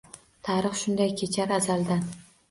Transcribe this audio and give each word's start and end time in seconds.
Tarix 0.45 0.79
shunday 0.79 1.13
kechar 1.19 1.53
azaldan. 1.59 2.01